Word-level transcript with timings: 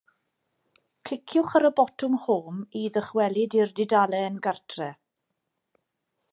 Cliciwch 1.09 1.53
ar 1.59 1.65
y 1.69 1.71
botwm 1.81 2.17
'Home' 2.23 2.81
i 2.81 2.83
ddychwelyd 2.97 3.59
i'r 3.61 3.77
dudalen 3.81 4.43
gartref. 4.49 5.01